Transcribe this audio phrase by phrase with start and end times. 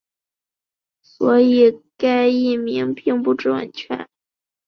[1.03, 4.07] 所以该译名并不准确。